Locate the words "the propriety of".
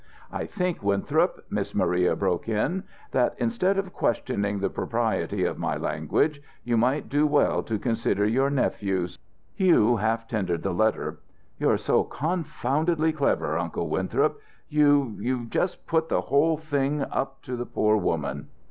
4.57-5.59